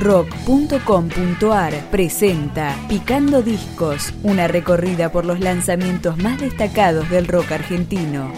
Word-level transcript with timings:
rock.com.ar 0.00 1.90
presenta 1.90 2.74
Picando 2.88 3.42
Discos, 3.42 4.12
una 4.22 4.48
recorrida 4.48 5.12
por 5.12 5.26
los 5.26 5.40
lanzamientos 5.40 6.16
más 6.16 6.40
destacados 6.40 7.08
del 7.10 7.28
rock 7.28 7.52
argentino. 7.52 8.32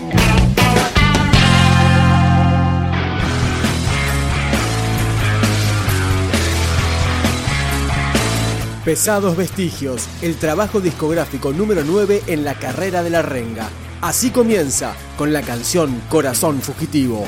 Pesados 8.84 9.36
Vestigios, 9.36 10.08
el 10.22 10.34
trabajo 10.34 10.80
discográfico 10.80 11.52
número 11.52 11.82
9 11.84 12.24
en 12.26 12.44
la 12.44 12.54
carrera 12.54 13.04
de 13.04 13.10
la 13.10 13.22
renga. 13.22 13.68
Así 14.00 14.30
comienza 14.30 14.94
con 15.16 15.32
la 15.32 15.42
canción 15.42 16.02
Corazón 16.08 16.60
Fugitivo. 16.60 17.24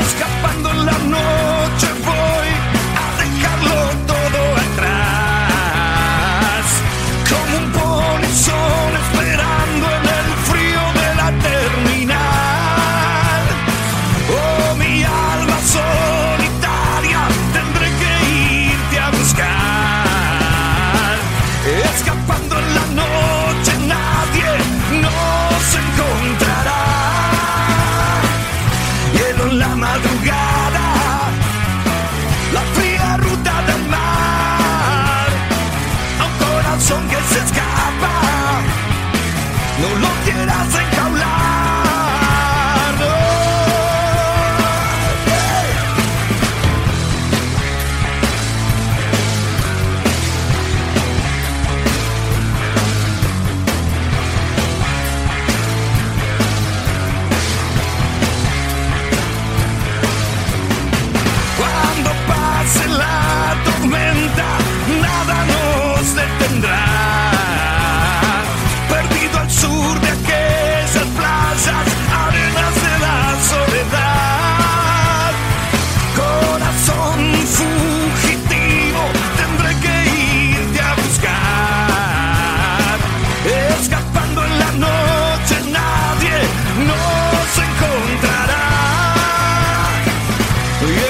Escapando 0.00 0.77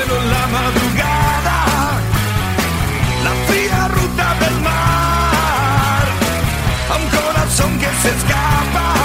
La 0.08 0.46
madrugada, 0.46 1.56
la 3.24 3.32
fría 3.46 3.88
ruta 3.88 4.34
del 4.40 4.60
mar, 4.62 6.06
a 6.90 6.96
un 6.96 7.08
corazón 7.08 7.78
que 7.78 7.86
se 8.02 8.08
escapa, 8.16 8.97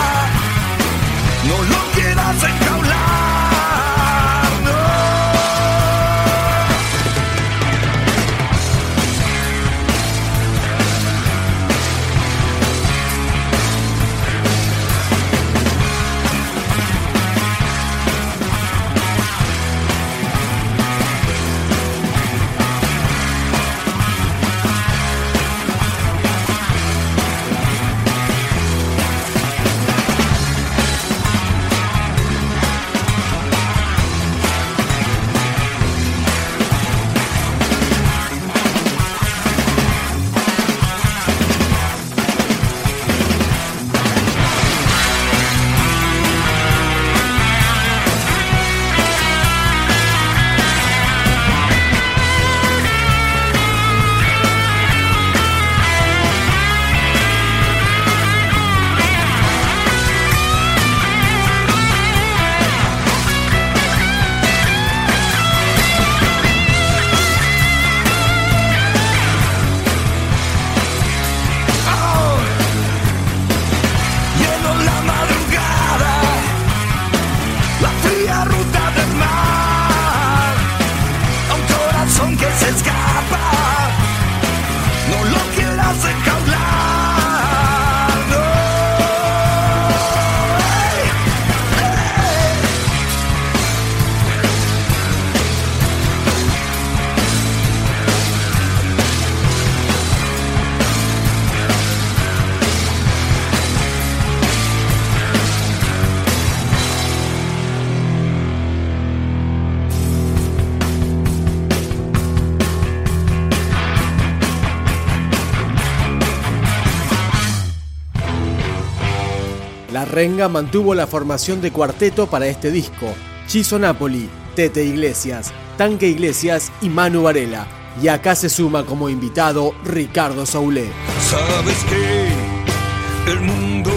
renga 120.13 120.47
mantuvo 120.47 120.93
la 120.93 121.07
formación 121.07 121.59
de 121.59 121.71
cuarteto 121.71 122.27
para 122.27 122.45
este 122.45 122.71
disco. 122.71 123.13
Chiso 123.47 123.79
Napoli, 123.79 124.29
Tete 124.55 124.85
Iglesias, 124.85 125.51
Tanque 125.77 126.07
Iglesias 126.07 126.71
y 126.81 126.89
Manu 126.89 127.23
Varela. 127.23 127.67
Y 128.01 128.07
acá 128.07 128.35
se 128.35 128.49
suma 128.49 128.85
como 128.85 129.09
invitado 129.09 129.73
Ricardo 129.83 130.45
Saulé. 130.45 130.89
Sabes 131.29 131.83
que 131.85 133.31
el 133.31 133.39
mundo 133.41 133.91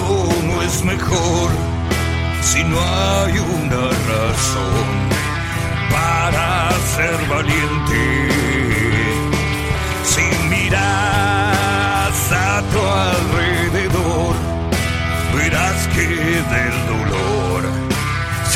no 0.44 0.62
es 0.62 0.84
mejor 0.84 1.50
si 2.42 2.64
no 2.64 2.80
hay 2.80 3.32
una 3.38 3.88
razón 3.88 4.86
para 5.90 6.70
ser 6.94 7.28
valiente. 7.28 8.55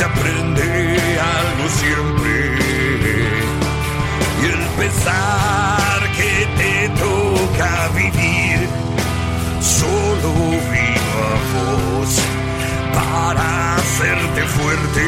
Se 0.01 0.07
aprende 0.07 0.63
algo 1.37 1.69
siempre. 1.83 2.35
Y 4.41 4.45
el 4.47 4.65
pesar 4.81 6.01
que 6.17 6.33
te 6.61 6.75
toca 7.05 7.71
vivir 7.95 8.59
solo 9.61 10.31
vino 10.75 11.13
a 11.29 11.37
vos 11.53 12.11
para 12.95 13.77
hacerte 13.77 14.43
fuerte. 14.57 15.07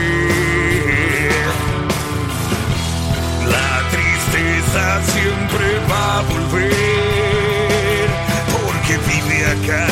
La 3.57 3.73
tristeza 3.95 4.85
siempre 5.15 5.67
va 5.91 6.19
a 6.19 6.23
volver, 6.33 8.09
porque 8.53 8.95
vive 9.11 9.39
acá, 9.57 9.87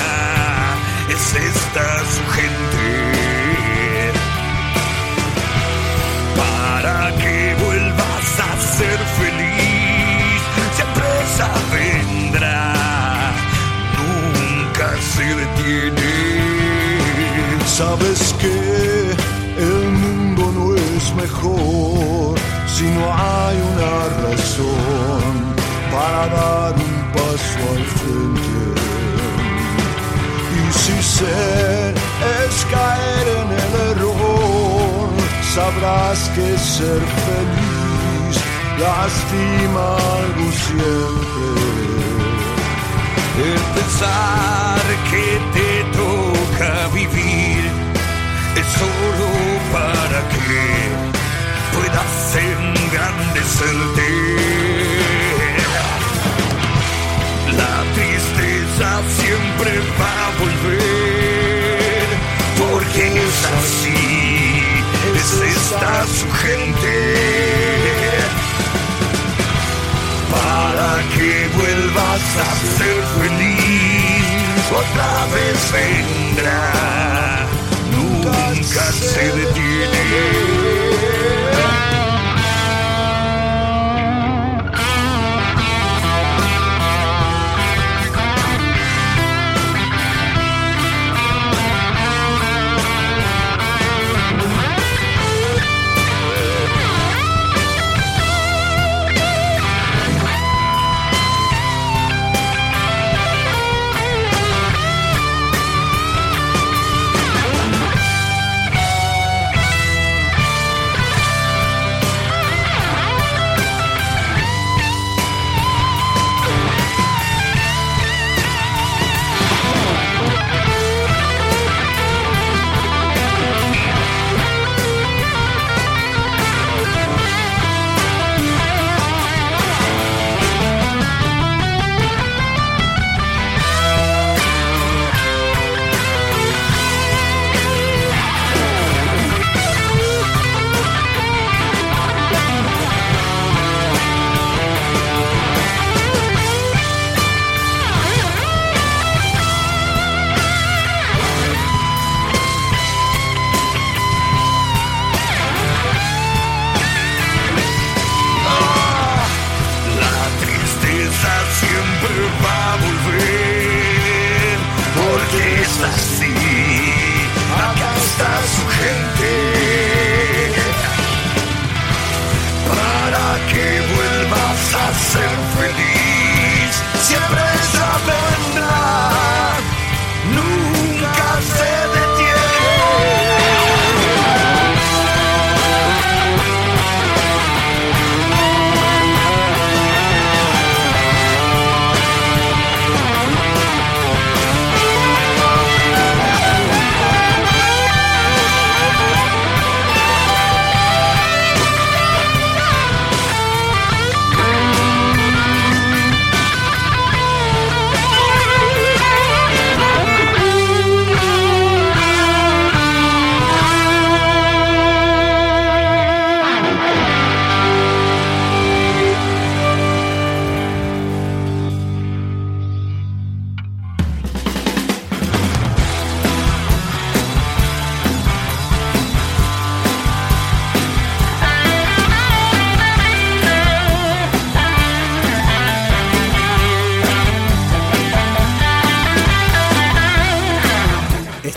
es 1.09 1.25
esta 1.49 1.87
su 2.15 2.23
gente. 2.37 2.70
Sabes 17.81 18.35
que 18.39 18.57
el 19.57 19.89
mundo 20.03 20.53
no 20.53 20.75
es 20.77 21.15
mejor 21.15 22.39
si 22.67 22.85
no 22.85 23.05
hay 23.11 23.57
una 23.73 23.95
razón 24.27 25.33
para 25.91 26.27
dar 26.37 26.75
un 26.75 26.97
paso 27.15 27.61
al 27.75 27.85
frente. 27.97 28.65
Y 30.59 30.63
si 30.83 30.97
ser 31.03 31.95
es 32.45 32.55
caer 32.71 33.27
en 33.41 33.49
el 33.65 33.73
error, 33.93 35.09
sabrás 35.55 36.21
que 36.35 36.59
ser 36.59 37.01
feliz 37.25 38.37
lastima 38.79 39.87
algo 40.19 40.47
siempre. 40.67 41.71
El 43.49 43.61
pensar 43.75 44.83
que 45.11 45.27
te 45.55 45.71
toca 45.97 46.89
vivir 46.93 47.30
solo 48.81 49.29
para 49.73 50.21
que 50.33 50.57
puedas 51.75 52.15
engrandecerte. 52.53 54.11
La 57.61 57.77
tristeza 57.97 58.89
siempre 59.21 59.71
va 60.01 60.15
a 60.27 60.31
volver, 60.43 62.07
porque 62.59 63.03
es 63.27 63.39
así, 63.59 64.05
es 65.21 65.31
esta 65.57 65.93
su 66.19 66.29
gente 66.45 66.97
para 70.31 70.91
que 71.15 71.31
vuelvas 71.57 72.25
a 72.47 72.51
ser 72.79 72.99
feliz. 73.19 74.31
Otra 74.83 75.13
vez 75.35 75.59
vendrá, 75.73 76.61
nunca 78.71 78.93
se 78.93 79.33
detiene. 79.33 80.40
La 80.40 80.40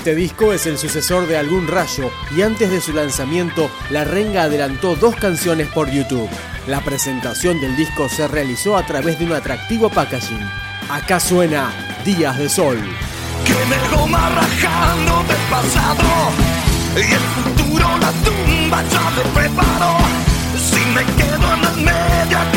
Este 0.03 0.15
disco 0.15 0.51
es 0.51 0.65
el 0.65 0.77
sucesor 0.77 1.27
de 1.27 1.37
Algún 1.37 1.65
Rayo 1.65 2.11
y 2.35 2.41
antes 2.41 2.69
de 2.69 2.81
su 2.81 2.91
lanzamiento, 2.91 3.71
La 3.89 4.03
Renga 4.03 4.43
adelantó 4.43 4.97
dos 4.97 5.15
canciones 5.15 5.69
por 5.69 5.89
YouTube. 5.89 6.27
La 6.67 6.81
presentación 6.81 7.61
del 7.61 7.77
disco 7.77 8.09
se 8.09 8.27
realizó 8.27 8.75
a 8.75 8.85
través 8.85 9.17
de 9.17 9.23
un 9.23 9.31
atractivo 9.31 9.89
packaging. 9.89 10.45
Acá 10.89 11.21
suena 11.21 11.71
Días 12.03 12.37
de 12.37 12.49
Sol. 12.49 12.79
que 13.45 13.53
me 13.53 13.77
y 18.51 18.69
la 18.69 18.83
ya 18.89 19.09
me 20.93 21.01
en 21.77 21.85
medio 21.85 22.52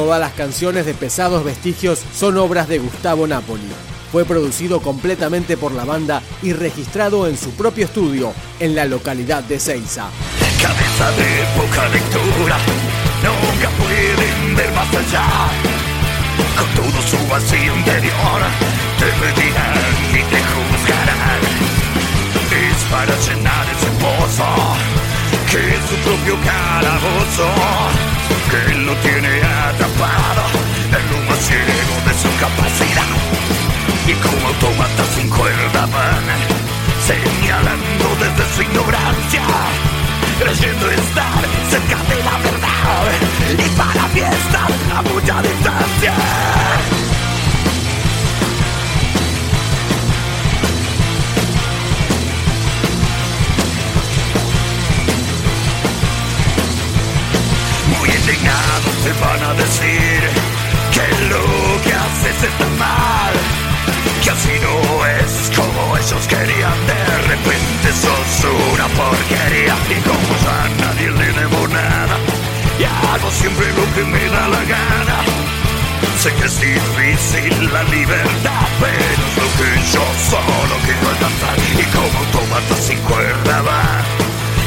Todas 0.00 0.18
las 0.18 0.32
canciones 0.32 0.86
de 0.86 0.94
Pesados 0.94 1.44
Vestigios 1.44 2.00
son 2.16 2.38
obras 2.38 2.68
de 2.68 2.78
Gustavo 2.78 3.26
Napoli. 3.26 3.68
Fue 4.10 4.24
producido 4.24 4.80
completamente 4.80 5.58
por 5.58 5.72
la 5.72 5.84
banda 5.84 6.22
y 6.42 6.54
registrado 6.54 7.26
en 7.26 7.36
su 7.36 7.50
propio 7.50 7.84
estudio 7.84 8.32
en 8.60 8.74
la 8.74 8.86
localidad 8.86 9.44
de 9.44 9.60
Ceiza. 9.60 10.06
Cabeza 10.58 11.10
de 11.10 11.44
poca 11.54 11.86
lectura, 11.90 12.56
nunca 13.20 13.68
pueden 13.76 14.56
ver 14.56 14.72
más 14.72 14.88
allá. 14.88 15.26
Con 16.56 16.68
todo 16.82 17.02
su 17.02 17.18
vacío 17.28 17.76
interior, 17.76 18.40
te 18.98 19.04
medirán 19.04 19.76
y 20.12 20.22
te 20.32 20.40
juzgarán. 20.48 21.42
Es 22.56 22.84
para 22.90 23.14
llenar 23.20 23.66
ese 23.76 23.90
pozo, 24.00 24.48
que 25.50 25.74
es 25.74 25.90
su 25.90 25.96
propio 25.96 26.36
calabozo, 26.42 28.39
que 28.50 28.74
lo 28.74 28.94
tiene 28.96 29.42
atrapado 29.42 30.42
lo 31.10 31.18
más 31.28 31.38
ciego 31.38 31.94
de 32.06 32.14
su 32.22 32.28
capacidad. 32.40 33.10
Y 34.06 34.14
como 34.14 34.48
automata 34.48 35.04
sin 35.14 35.28
cuerda 35.28 35.86
van, 35.86 36.26
señalando 37.06 38.06
desde 38.20 38.54
su 38.54 38.62
ignorancia 38.62 39.42
creyendo 40.40 40.90
estar 40.90 41.42
cerca 41.68 41.98
de 42.08 42.24
la 42.24 42.38
verdad 42.38 43.02
y 43.52 43.68
para 43.76 44.08
mí 44.08 44.20
estar 44.20 44.70
a 44.96 45.02
mucha. 45.02 45.69
Me 74.04 74.24
da 74.28 74.48
la 74.48 74.64
gana. 74.64 75.18
Sé 76.18 76.32
que 76.34 76.44
es 76.46 76.60
difícil 76.60 77.72
la 77.72 77.82
libertad, 77.84 78.66
pero 78.80 79.04
es 79.12 79.18
lo 79.40 79.48
que 79.58 79.70
yo 79.92 80.04
solo 80.30 80.74
quiero 80.84 81.08
alcanzar 81.08 81.56
y 81.78 81.84
como 81.94 82.18
automata 82.18 82.76
sin 82.76 82.98
cuerda 83.00 83.62
va 83.62 84.04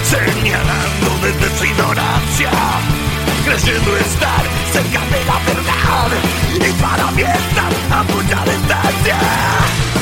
señalando 0.03 1.09
desde 1.21 1.57
su 1.57 1.65
ignorancia 1.65 2.49
creyendo 3.45 3.97
estar 3.97 4.43
cerca 4.71 4.99
de 5.11 5.25
la 5.25 5.37
verdad 5.45 6.09
y 6.55 6.81
para 6.81 7.11
mí 7.11 7.21
estar 7.21 7.73
a 7.91 8.03
mucha 8.03 8.43
distancia. 8.45 9.92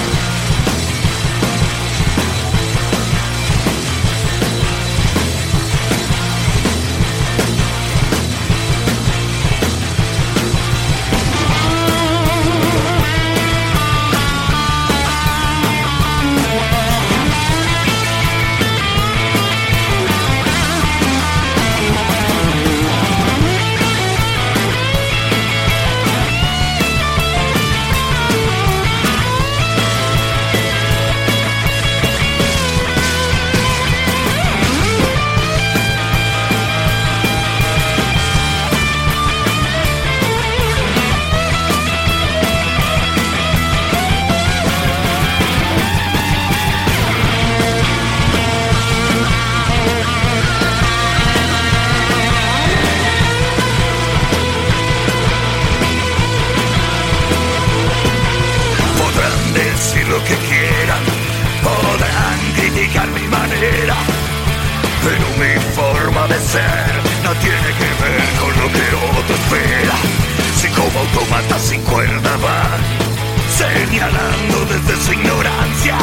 Señalando 73.91 74.65
desde 74.69 75.01
su 75.03 75.11
ignorancia, 75.11 75.97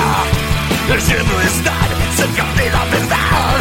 creyendo 0.86 1.40
estar 1.40 1.88
cerca 2.14 2.44
de 2.54 2.70
la 2.70 2.84
verdad, 2.84 3.60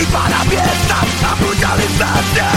y 0.00 0.06
para 0.12 0.44
mí 0.44 0.54
estar 0.54 1.06
a 1.24 1.34
mucha. 1.36 2.52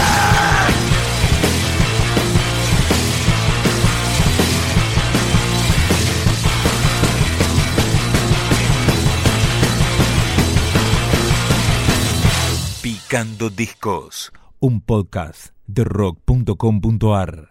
Picando 12.83 13.49
Discos, 13.49 14.31
un 14.59 14.81
podcast 14.81 15.47
de 15.65 15.83
rock.com.ar. 15.83 17.45